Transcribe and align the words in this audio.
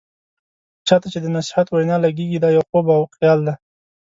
چا 0.87 0.95
ته 1.01 1.07
چې 1.13 1.19
د 1.21 1.27
نصيحت 1.37 1.67
وینا 1.69 1.97
لګیږي، 2.05 2.37
دا 2.41 2.49
يو 2.57 2.63
خوب 2.69 2.85
او 2.95 3.01
خيال 3.15 3.39
دی. 3.47 3.53